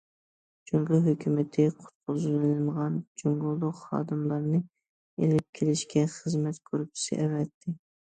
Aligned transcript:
جۇڭگو 0.69 0.99
ھۆكۈمىتى 1.07 1.65
قۇتقۇزۇۋېلىنغان 1.75 2.97
جۇڭگولۇق 3.23 3.79
خادىملارنى 3.93 4.65
ئېلىپ 4.73 5.49
كېلىشكە 5.61 6.11
خىزمەت 6.19 6.63
گۇرۇپپىسى 6.69 7.25
ئەۋەتتى. 7.25 7.81